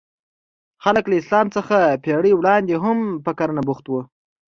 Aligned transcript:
خلک 0.83 1.03
له 1.07 1.15
اسلام 1.21 1.47
څخه 1.55 1.75
پېړۍ 2.03 2.33
وړاندې 2.35 2.73
هم 2.83 2.99
په 3.25 3.31
کرنه 3.39 3.61
بوخت 3.67 3.85
وو. 3.87 4.01